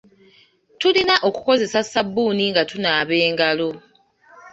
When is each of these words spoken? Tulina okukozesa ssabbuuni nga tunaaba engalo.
Tulina 0.79 1.15
okukozesa 1.27 1.79
ssabbuuni 1.83 2.43
nga 2.51 2.63
tunaaba 2.69 3.15
engalo. 3.27 3.69